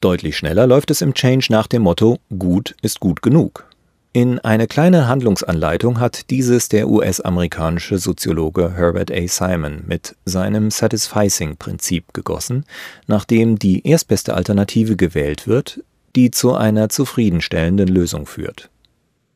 Deutlich 0.00 0.36
schneller 0.36 0.66
läuft 0.66 0.90
es 0.90 1.02
im 1.02 1.14
Change 1.14 1.46
nach 1.50 1.66
dem 1.66 1.82
Motto 1.82 2.18
Gut 2.38 2.74
ist 2.82 3.00
gut 3.00 3.22
genug. 3.22 3.66
In 4.12 4.40
eine 4.40 4.66
kleine 4.66 5.06
Handlungsanleitung 5.06 6.00
hat 6.00 6.30
dieses 6.30 6.68
der 6.68 6.88
US-amerikanische 6.88 7.98
Soziologe 7.98 8.72
Herbert 8.74 9.12
A. 9.12 9.28
Simon 9.28 9.84
mit 9.86 10.16
seinem 10.24 10.72
Satisficing-Prinzip 10.72 12.12
gegossen, 12.12 12.64
nachdem 13.06 13.56
die 13.60 13.86
erstbeste 13.86 14.34
Alternative 14.34 14.96
gewählt 14.96 15.46
wird, 15.46 15.84
die 16.16 16.32
zu 16.32 16.54
einer 16.54 16.88
zufriedenstellenden 16.88 17.86
Lösung 17.86 18.26
führt. 18.26 18.68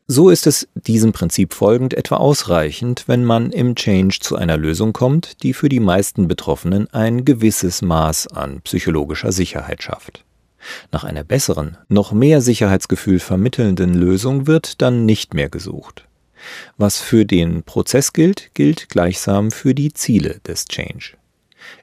So 0.07 0.29
ist 0.29 0.45
es 0.45 0.67
diesem 0.75 1.13
Prinzip 1.13 1.51
folgend 1.51 1.95
etwa 1.95 2.17
ausreichend, 2.17 3.05
wenn 3.07 3.25
man 3.25 3.49
im 3.51 3.73
Change 3.73 4.19
zu 4.21 4.35
einer 4.35 4.55
Lösung 4.55 4.93
kommt, 4.93 5.41
die 5.41 5.51
für 5.53 5.67
die 5.67 5.79
meisten 5.79 6.27
Betroffenen 6.27 6.87
ein 6.93 7.25
gewisses 7.25 7.81
Maß 7.81 8.27
an 8.27 8.61
psychologischer 8.61 9.31
Sicherheit 9.31 9.81
schafft. 9.81 10.23
Nach 10.91 11.03
einer 11.03 11.23
besseren, 11.23 11.77
noch 11.89 12.11
mehr 12.11 12.41
Sicherheitsgefühl 12.41 13.17
vermittelnden 13.19 13.95
Lösung 13.95 14.45
wird 14.45 14.79
dann 14.83 15.07
nicht 15.07 15.33
mehr 15.33 15.49
gesucht. 15.49 16.05
Was 16.77 16.99
für 16.99 17.25
den 17.25 17.63
Prozess 17.63 18.13
gilt, 18.13 18.51
gilt 18.53 18.89
gleichsam 18.89 19.49
für 19.49 19.73
die 19.73 19.91
Ziele 19.91 20.39
des 20.45 20.65
Change. 20.65 21.17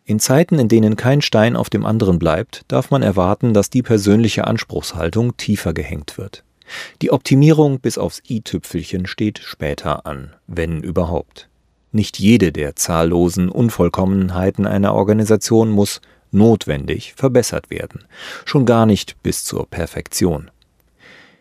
In 0.05 0.21
Zeiten, 0.21 0.61
in 0.61 0.69
denen 0.69 0.95
kein 0.95 1.23
Stein 1.23 1.57
auf 1.57 1.71
dem 1.71 1.85
anderen 1.85 2.21
bleibt, 2.21 2.63
darf 2.69 2.93
man 2.93 3.03
erwarten, 3.03 3.53
dass 3.53 3.69
die 3.69 3.83
persönliche 3.83 4.47
Anspruchshaltung 4.47 5.37
tiefer 5.37 5.75
gehängt 5.75 6.19
wird. 6.19 6.45
Die 7.01 7.13
Optimierung 7.13 7.81
bis 7.81 7.99
aufs 7.99 8.23
i-Tüpfelchen 8.29 9.07
steht 9.07 9.39
später 9.39 10.07
an, 10.07 10.35
wenn 10.47 10.83
überhaupt. 10.83 11.49
Nicht 11.93 12.19
jede 12.19 12.53
der 12.53 12.75
zahllosen 12.77 13.49
Unvollkommenheiten 13.49 14.67
einer 14.67 14.95
Organisation 14.95 15.71
muss 15.71 16.01
notwendig 16.31 17.13
verbessert 17.15 17.71
werden, 17.71 18.05
schon 18.45 18.65
gar 18.65 18.87
nicht 18.87 19.23
bis 19.23 19.45
zur 19.45 19.69
Perfektion. 19.69 20.51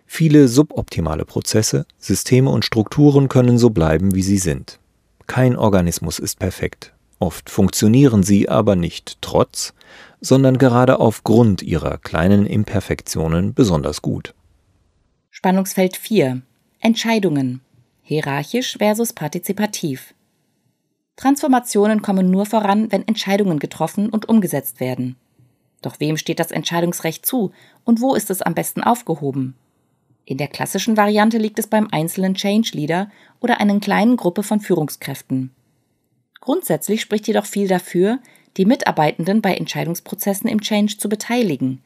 Viele 0.06 0.50
suboptimale 0.50 1.24
Prozesse, 1.24 1.86
Systeme 1.98 2.50
und 2.50 2.66
Strukturen 2.66 3.30
können 3.30 3.58
so 3.58 3.70
bleiben, 3.70 4.14
wie 4.14 4.24
sie 4.24 4.40
sind. 4.40 4.78
Kein 5.26 5.56
Organismus 5.56 6.20
ist 6.20 6.38
perfekt. 6.38 6.94
Oft 7.20 7.50
funktionieren 7.50 8.24
sie 8.24 8.50
aber 8.50 8.76
nicht 8.76 9.20
trotz, 9.22 9.74
sondern 10.20 10.58
gerade 10.58 11.00
aufgrund 11.00 11.62
ihrer 11.62 11.98
kleinen 11.98 12.46
Imperfektionen 12.46 13.54
besonders 13.54 14.02
gut. 14.02 14.34
Spannungsfeld 15.34 15.96
4 15.96 16.42
Entscheidungen 16.82 17.62
hierarchisch 18.02 18.78
versus 18.78 19.14
partizipativ. 19.14 20.14
Transformationen 21.16 22.02
kommen 22.02 22.30
nur 22.30 22.46
voran, 22.46 22.92
wenn 22.92 23.08
Entscheidungen 23.08 23.58
getroffen 23.58 24.10
und 24.10 24.28
umgesetzt 24.28 24.82
werden. 24.82 25.16
Doch 25.82 26.02
wem 26.02 26.18
steht 26.18 26.42
das 26.42 26.52
Entscheidungsrecht 26.52 27.26
zu 27.26 27.54
und 27.86 28.02
wo 28.02 28.14
ist 28.14 28.30
es 28.30 28.42
am 28.42 28.56
besten 28.56 28.84
aufgehoben? 28.84 29.56
In 30.26 30.38
der 30.38 30.50
klassischen 30.50 30.98
Variante 30.98 31.38
liegt 31.38 31.60
es 31.60 31.68
beim 31.68 31.88
einzelnen 31.90 32.36
Change 32.36 32.72
Leader 32.74 33.10
oder 33.40 33.62
einer 33.62 33.80
kleinen 33.80 34.18
Gruppe 34.18 34.44
von 34.44 34.60
Führungskräften. 34.60 35.52
Grundsätzlich 36.42 37.00
spricht 37.00 37.26
jedoch 37.28 37.46
viel 37.46 37.70
dafür, 37.70 38.20
die 38.58 38.66
Mitarbeitenden 38.66 39.42
bei 39.42 39.56
Entscheidungsprozessen 39.56 40.50
im 40.50 40.60
Change 40.60 40.98
zu 40.98 41.08
beteiligen. 41.08 41.82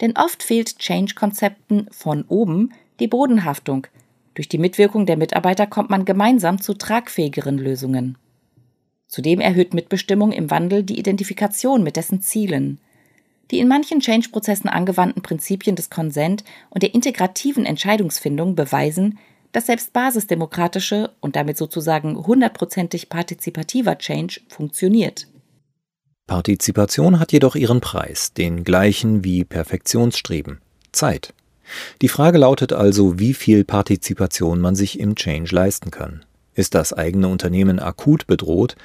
Denn 0.00 0.16
oft 0.16 0.42
fehlt 0.42 0.78
Change-Konzepten 0.78 1.88
von 1.90 2.24
oben 2.28 2.72
die 3.00 3.08
Bodenhaftung. 3.08 3.86
Durch 4.34 4.48
die 4.48 4.58
Mitwirkung 4.58 5.06
der 5.06 5.16
Mitarbeiter 5.16 5.66
kommt 5.66 5.90
man 5.90 6.04
gemeinsam 6.04 6.60
zu 6.60 6.74
tragfähigeren 6.74 7.58
Lösungen. 7.58 8.18
Zudem 9.06 9.40
erhöht 9.40 9.74
Mitbestimmung 9.74 10.32
im 10.32 10.50
Wandel 10.50 10.82
die 10.82 10.98
Identifikation 10.98 11.84
mit 11.84 11.96
dessen 11.96 12.20
Zielen. 12.20 12.80
Die 13.50 13.60
in 13.60 13.68
manchen 13.68 14.00
Change-Prozessen 14.00 14.68
angewandten 14.68 15.22
Prinzipien 15.22 15.76
des 15.76 15.90
Konsent 15.90 16.42
und 16.70 16.82
der 16.82 16.94
integrativen 16.94 17.66
Entscheidungsfindung 17.66 18.56
beweisen, 18.56 19.18
dass 19.52 19.66
selbst 19.66 19.92
basisdemokratische 19.92 21.12
und 21.20 21.36
damit 21.36 21.56
sozusagen 21.56 22.26
hundertprozentig 22.26 23.08
partizipativer 23.08 23.98
Change 23.98 24.40
funktioniert. 24.48 25.28
Partizipation 26.26 27.20
hat 27.20 27.32
jedoch 27.32 27.54
ihren 27.54 27.80
Preis, 27.80 28.32
den 28.32 28.64
gleichen 28.64 29.24
wie 29.24 29.44
Perfektionsstreben 29.44 30.58
Zeit. 30.90 31.34
Die 32.02 32.08
Frage 32.08 32.38
lautet 32.38 32.72
also, 32.72 33.18
wie 33.18 33.34
viel 33.34 33.64
Partizipation 33.64 34.60
man 34.60 34.74
sich 34.74 34.98
im 34.98 35.16
Change 35.16 35.54
leisten 35.54 35.90
kann. 35.90 36.24
Ist 36.54 36.74
das 36.74 36.92
eigene 36.92 37.28
Unternehmen 37.28 37.78
akut 37.78 38.26
bedroht? 38.26 38.76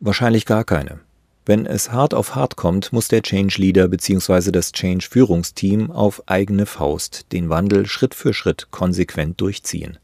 Wahrscheinlich 0.00 0.44
gar 0.44 0.64
keine. 0.64 1.00
Wenn 1.46 1.66
es 1.66 1.90
hart 1.90 2.14
auf 2.14 2.34
hart 2.34 2.56
kommt, 2.56 2.92
muss 2.92 3.08
der 3.08 3.22
Change 3.22 3.60
Leader 3.60 3.88
bzw. 3.88 4.52
das 4.52 4.72
Change 4.72 5.06
Führungsteam 5.10 5.90
auf 5.90 6.22
eigene 6.26 6.66
Faust 6.66 7.32
den 7.32 7.48
Wandel 7.48 7.86
Schritt 7.86 8.14
für 8.14 8.34
Schritt 8.34 8.68
konsequent 8.70 9.40
durchziehen. 9.40 9.98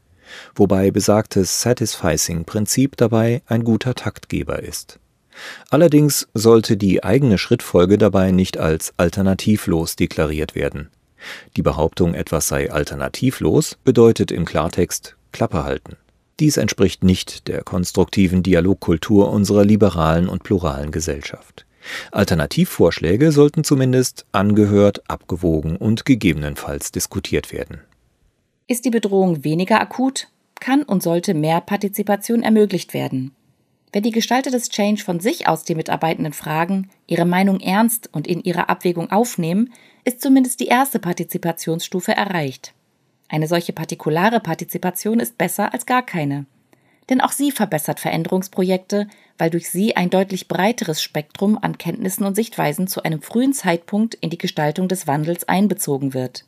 Wobei 0.55 0.91
besagtes 0.91 1.61
Satisficing 1.61 2.45
Prinzip 2.45 2.97
dabei 2.97 3.41
ein 3.47 3.63
guter 3.63 3.95
Taktgeber 3.95 4.61
ist. 4.63 4.99
Allerdings 5.69 6.27
sollte 6.33 6.77
die 6.77 7.03
eigene 7.03 7.37
Schrittfolge 7.37 7.97
dabei 7.97 8.31
nicht 8.31 8.57
als 8.57 8.93
alternativlos 8.97 9.95
deklariert 9.95 10.55
werden. 10.55 10.89
Die 11.55 11.61
Behauptung, 11.61 12.13
etwas 12.13 12.47
sei 12.47 12.71
alternativlos, 12.71 13.77
bedeutet 13.83 14.31
im 14.31 14.45
Klartext 14.45 15.15
Klappe 15.31 15.63
halten. 15.63 15.97
Dies 16.39 16.57
entspricht 16.57 17.03
nicht 17.03 17.47
der 17.47 17.63
konstruktiven 17.63 18.43
Dialogkultur 18.43 19.29
unserer 19.29 19.65
liberalen 19.65 20.29
und 20.29 20.43
pluralen 20.43 20.91
Gesellschaft. 20.91 21.65
Alternativvorschläge 22.11 23.31
sollten 23.31 23.63
zumindest 23.63 24.25
angehört, 24.31 25.03
abgewogen 25.07 25.75
und 25.75 26.05
gegebenenfalls 26.05 26.91
diskutiert 26.91 27.51
werden. 27.51 27.81
Ist 28.67 28.85
die 28.85 28.89
Bedrohung 28.89 29.43
weniger 29.43 29.81
akut, 29.81 30.27
kann 30.59 30.83
und 30.83 31.01
sollte 31.03 31.33
mehr 31.33 31.61
Partizipation 31.61 32.43
ermöglicht 32.43 32.93
werden. 32.93 33.33
Wenn 33.91 34.03
die 34.03 34.11
Gestalter 34.11 34.51
des 34.51 34.69
Change 34.69 35.03
von 35.03 35.19
sich 35.19 35.47
aus 35.47 35.63
die 35.63 35.75
Mitarbeitenden 35.75 36.33
fragen, 36.33 36.89
ihre 37.07 37.25
Meinung 37.25 37.59
ernst 37.59 38.09
und 38.13 38.27
in 38.27 38.43
ihrer 38.43 38.69
Abwägung 38.69 39.11
aufnehmen, 39.11 39.73
ist 40.03 40.21
zumindest 40.21 40.59
die 40.59 40.67
erste 40.67 40.99
Partizipationsstufe 40.99 42.11
erreicht. 42.11 42.73
Eine 43.29 43.47
solche 43.47 43.73
partikulare 43.73 44.39
Partizipation 44.39 45.19
ist 45.19 45.37
besser 45.37 45.73
als 45.73 45.85
gar 45.85 46.03
keine. 46.03 46.45
Denn 47.09 47.21
auch 47.21 47.31
sie 47.31 47.51
verbessert 47.51 47.99
Veränderungsprojekte, 47.99 49.07
weil 49.39 49.49
durch 49.49 49.69
sie 49.69 49.95
ein 49.95 50.11
deutlich 50.11 50.47
breiteres 50.47 51.01
Spektrum 51.01 51.57
an 51.59 51.79
Kenntnissen 51.79 52.25
und 52.25 52.35
Sichtweisen 52.35 52.87
zu 52.87 53.01
einem 53.01 53.23
frühen 53.23 53.53
Zeitpunkt 53.53 54.13
in 54.15 54.29
die 54.29 54.37
Gestaltung 54.37 54.87
des 54.87 55.07
Wandels 55.07 55.47
einbezogen 55.47 56.13
wird. 56.13 56.45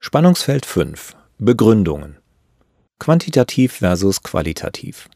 Spannungsfeld 0.00 0.66
5 0.66 1.16
Begründungen 1.38 2.18
Quantitativ 2.98 3.74
versus 3.74 4.22
qualitativ. 4.22 5.08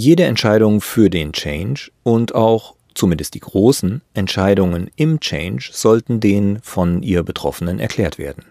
Jede 0.00 0.26
Entscheidung 0.26 0.80
für 0.80 1.10
den 1.10 1.32
Change 1.32 1.90
und 2.04 2.32
auch 2.32 2.76
zumindest 2.94 3.34
die 3.34 3.40
großen 3.40 4.00
Entscheidungen 4.14 4.92
im 4.94 5.18
Change 5.18 5.70
sollten 5.72 6.20
den 6.20 6.60
von 6.62 7.02
ihr 7.02 7.24
Betroffenen 7.24 7.80
erklärt 7.80 8.16
werden. 8.16 8.44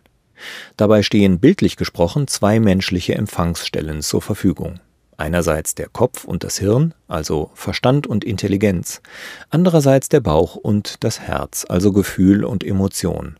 Dabei 0.75 1.04
stehen 1.04 1.39
bildlich 1.39 1.77
gesprochen 1.77 2.27
zwei 2.27 2.60
menschliche 2.60 3.16
Empfangsstellen 3.16 4.01
zur 4.01 4.22
Verfügung. 4.22 4.82
Einerseits 5.16 5.74
der 5.74 5.88
Kopf 5.88 6.25
und 6.25 6.44
das 6.44 6.58
Hirn, 6.58 6.94
also 7.08 7.50
Verstand 7.54 8.08
und 8.08 8.25
Intelligenz, 8.25 9.01
andererseits 9.50 10.10
der 10.10 10.20
Bauch 10.20 10.58
und 10.58 11.01
das 11.06 11.22
Herz, 11.22 11.66
also 11.70 11.94
Gefühl 11.94 12.44
und 12.44 12.62
Emotion. 12.62 13.38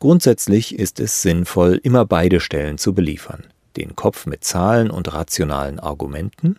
Grundsätzlich 0.00 0.78
ist 0.78 1.00
es 1.00 1.22
sinnvoll, 1.22 1.80
immer 1.82 2.04
beide 2.04 2.40
Stellen 2.40 2.76
zu 2.76 2.92
beliefern 2.92 3.46
den 3.76 3.96
Kopf 3.96 4.26
mit 4.26 4.44
Zahlen 4.44 4.90
und 4.90 5.12
rationalen 5.12 5.78
Argumenten, 5.78 6.56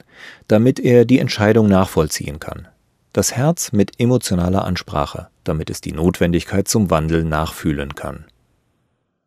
damit 0.48 0.80
er 0.80 1.06
die 1.06 1.20
Entscheidung 1.20 1.68
nachvollziehen 1.68 2.40
kann, 2.40 2.68
das 3.14 3.36
Herz 3.36 3.72
mit 3.72 4.00
emotionaler 4.00 4.66
Ansprache, 4.66 5.30
damit 5.44 5.70
es 5.70 5.82
die 5.82 5.92
Notwendigkeit 5.92 6.68
zum 6.68 6.90
Wandel 6.90 7.24
nachfühlen 7.24 7.96
kann. 7.96 8.26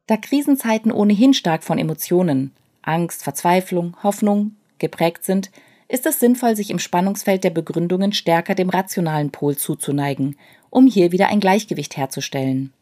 Da 0.07 0.17
Krisenzeiten 0.17 0.93
ohnehin 0.93 1.35
stark 1.35 1.65
von 1.65 1.79
Emotionen, 1.79 2.53
Angst, 2.83 3.25
Verzweiflung, 3.25 3.97
Hoffnung 4.03 4.53
geprägt 4.79 5.25
sind, 5.25 5.51
ist 5.89 6.07
es 6.07 6.21
sinnvoll, 6.21 6.57
sich 6.57 6.71
im 6.71 6.79
Spannungsfeld 6.79 7.45
der 7.45 7.51
Begründungen 7.51 8.13
stärker 8.13 8.55
dem 8.55 8.71
rationalen 8.71 9.31
Pol 9.31 9.57
zuzuneigen, 9.57 10.37
um 10.71 10.87
hier 10.87 11.13
wieder 11.13 11.29
ein 11.29 11.41
Gleichgewicht 11.41 11.97
herzustellen. 11.97 12.73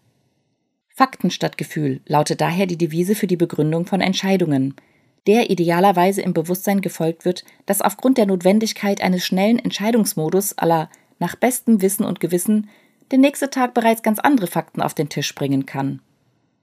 Fakten 0.88 1.30
statt 1.30 1.58
Gefühl 1.58 2.00
lautet 2.06 2.40
daher 2.40 2.66
die 2.66 2.78
Devise 2.78 3.14
für 3.14 3.26
die 3.26 3.36
Begründung 3.36 3.84
von 3.84 4.00
Entscheidungen, 4.00 4.74
der 5.26 5.50
idealerweise 5.50 6.22
im 6.22 6.34
Bewusstsein 6.34 6.80
gefolgt 6.80 7.24
wird, 7.24 7.44
dass 7.66 7.80
aufgrund 7.80 8.18
der 8.18 8.26
Notwendigkeit 8.26 9.00
eines 9.00 9.24
schnellen 9.24 9.58
Entscheidungsmodus 9.58 10.58
aller 10.58 10.90
nach 11.18 11.36
bestem 11.36 11.80
Wissen 11.80 12.04
und 12.04 12.20
Gewissen 12.20 12.68
der 13.10 13.18
nächste 13.18 13.50
Tag 13.50 13.74
bereits 13.74 14.02
ganz 14.02 14.18
andere 14.18 14.46
Fakten 14.46 14.82
auf 14.82 14.94
den 14.94 15.08
Tisch 15.08 15.34
bringen 15.34 15.66
kann. 15.66 16.00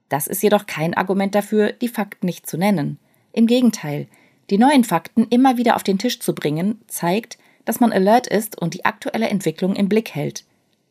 Das 0.10 0.28
ist 0.28 0.44
jedoch 0.44 0.66
kein 0.66 0.94
Argument 0.94 1.34
dafür, 1.34 1.72
die 1.72 1.88
Fakten 1.88 2.26
nicht 2.26 2.48
zu 2.48 2.58
nennen. 2.58 3.00
Im 3.32 3.48
Gegenteil, 3.48 4.08
die 4.50 4.58
neuen 4.58 4.84
Fakten 4.84 5.26
immer 5.30 5.58
wieder 5.58 5.76
auf 5.76 5.84
den 5.84 5.98
Tisch 5.98 6.20
zu 6.20 6.36
bringen, 6.36 6.82
zeigt, 6.88 7.38
dass 7.64 7.80
man 7.80 7.94
alert 7.94 8.28
ist 8.28 8.58
und 8.58 8.74
die 8.74 8.86
aktuelle 8.86 9.30
Entwicklung 9.30 9.76
im 9.76 9.88
Blick 9.88 10.14
hält. 10.14 10.44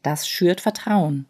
Das 0.03 0.27
schürt 0.27 0.61
Vertrauen. 0.61 1.27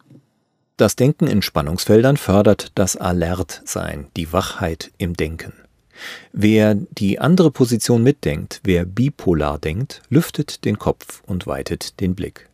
Das 0.77 0.95
Denken 0.95 1.27
in 1.27 1.41
Spannungsfeldern 1.41 2.17
fördert 2.17 2.71
das 2.75 2.95
Alertsein, 2.95 4.07
die 4.15 4.31
Wachheit 4.31 4.91
im 4.97 5.15
Denken. 5.15 5.53
Wer 6.33 6.75
die 6.75 7.19
andere 7.19 7.51
Position 7.51 8.03
mitdenkt, 8.03 8.61
wer 8.63 8.85
bipolar 8.85 9.59
denkt, 9.59 10.01
lüftet 10.09 10.65
den 10.65 10.79
Kopf 10.79 11.21
und 11.25 11.47
weitet 11.47 11.99
den 11.99 12.15
Blick. 12.15 12.49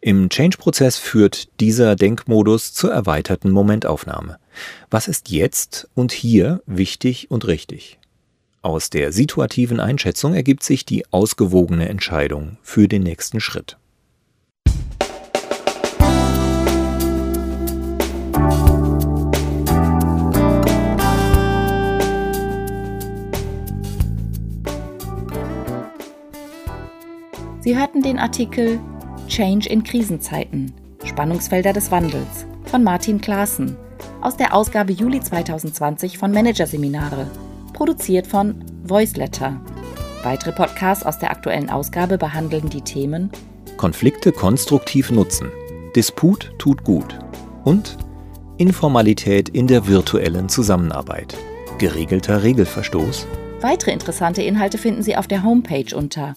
Im 0.00 0.28
Change-Prozess 0.28 0.96
führt 0.96 1.48
dieser 1.60 1.96
Denkmodus 1.96 2.72
zur 2.72 2.92
erweiterten 2.92 3.50
Momentaufnahme. 3.50 4.38
Was 4.90 5.08
ist 5.08 5.30
jetzt 5.30 5.88
und 5.94 6.12
hier 6.12 6.62
wichtig 6.66 7.30
und 7.30 7.46
richtig? 7.46 7.98
Aus 8.62 8.90
der 8.90 9.12
situativen 9.12 9.78
Einschätzung 9.78 10.34
ergibt 10.34 10.62
sich 10.62 10.84
die 10.84 11.04
ausgewogene 11.12 11.88
Entscheidung 11.88 12.58
für 12.62 12.88
den 12.88 13.02
nächsten 13.02 13.40
Schritt. 13.40 13.76
Sie 27.66 27.76
hörten 27.76 28.00
den 28.00 28.20
Artikel 28.20 28.78
Change 29.26 29.68
in 29.68 29.82
Krisenzeiten. 29.82 30.72
Spannungsfelder 31.04 31.72
des 31.72 31.90
Wandels 31.90 32.46
von 32.66 32.84
Martin 32.84 33.20
Klaassen 33.20 33.76
aus 34.20 34.36
der 34.36 34.54
Ausgabe 34.54 34.92
Juli 34.92 35.20
2020 35.20 36.16
von 36.16 36.30
Managerseminare, 36.30 37.28
produziert 37.72 38.28
von 38.28 38.64
Voiceletter. 38.84 39.60
Weitere 40.22 40.52
Podcasts 40.52 41.04
aus 41.04 41.18
der 41.18 41.32
aktuellen 41.32 41.68
Ausgabe 41.68 42.18
behandeln 42.18 42.70
die 42.70 42.82
Themen 42.82 43.32
Konflikte 43.76 44.30
konstruktiv 44.30 45.10
nutzen, 45.10 45.50
Disput 45.96 46.52
tut 46.58 46.84
gut 46.84 47.18
und 47.64 47.96
Informalität 48.58 49.48
in 49.48 49.66
der 49.66 49.88
virtuellen 49.88 50.48
Zusammenarbeit, 50.48 51.36
geregelter 51.78 52.44
Regelverstoß. 52.44 53.26
Weitere 53.60 53.90
interessante 53.90 54.42
Inhalte 54.42 54.78
finden 54.78 55.02
Sie 55.02 55.16
auf 55.16 55.26
der 55.26 55.42
Homepage 55.42 55.96
unter 55.96 56.36